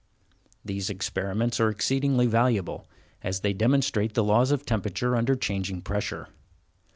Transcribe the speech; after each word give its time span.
These 0.65 0.89
experiments 0.89 1.59
are 1.59 1.69
exceedingly 1.69 2.25
valuable, 2.25 2.89
as 3.21 3.41
they 3.41 3.53
demonstrate 3.53 4.15
the 4.15 4.23
laws 4.23 4.49
of 4.49 4.65
temperature 4.65 5.15
under 5.15 5.35
changing 5.35 5.83
pressure. 5.83 6.29